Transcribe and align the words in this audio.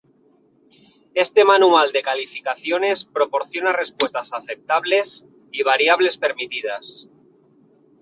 Este 1.13 1.45
manual 1.45 1.91
de 1.91 2.01
calificaciones 2.01 3.05
proporciona 3.05 3.71
respuestas 3.71 4.33
aceptables 4.33 5.27
y 5.51 5.61
variables 5.61 6.17
permitidas. 6.17 7.07